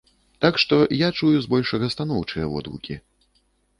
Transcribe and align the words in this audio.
Так 0.43 0.55
што 0.63 0.79
я 0.99 1.09
чую 1.21 1.29
збольшага 1.47 1.91
станоўчыя 1.97 2.45
водгукі. 2.55 2.99